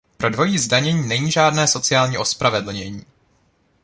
[0.17, 3.05] Pro dvojí zdanění není žádné sociální ospravedlnění.